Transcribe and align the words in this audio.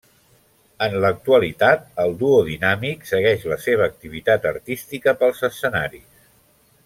En 0.85 0.93
l'actualitat, 1.03 1.83
el 2.03 2.15
Duo 2.21 2.39
Dinàmic 2.47 3.05
segueix 3.11 3.45
la 3.53 3.59
seva 3.67 3.87
activitat 3.91 4.49
artística 4.53 5.17
pels 5.21 5.45
escenaris. 5.51 6.25